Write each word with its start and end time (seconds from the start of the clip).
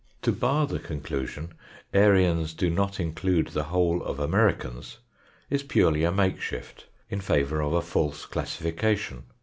To 0.23 0.31
bar 0.31 0.65
the 0.65 0.79
conclusion, 0.79 1.53
"Aryans 1.93 2.55
do 2.55 2.71
not 2.71 2.99
include 2.99 3.49
the 3.49 3.65
whole 3.65 4.01
of 4.01 4.19
Americans," 4.19 4.97
is 5.51 5.61
purely 5.61 6.03
a 6.03 6.11
makeshift 6.11 6.87
in 7.11 7.21
favour 7.21 7.61
of 7.61 7.73
a 7.73 7.83
false 7.83 8.25
classification. 8.25 9.25